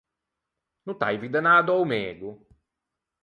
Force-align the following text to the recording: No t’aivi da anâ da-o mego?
No 0.85 0.93
t’aivi 0.99 1.27
da 1.33 1.39
anâ 1.41 1.53
da-o 1.67 1.85
mego? 1.91 2.31